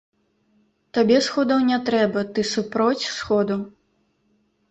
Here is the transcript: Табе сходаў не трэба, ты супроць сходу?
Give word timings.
Табе 0.97 1.17
сходаў 1.25 1.59
не 1.71 1.77
трэба, 1.89 2.19
ты 2.37 2.45
супроць 2.53 3.09
сходу? 3.17 3.61